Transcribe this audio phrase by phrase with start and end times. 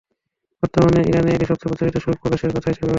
[0.63, 2.89] বর্তমান ইরানে এটি সবচেয়ে প্রচলিত শোক প্রকাশের প্রথা হিসেবে ব্যবহৃত হচ্ছে।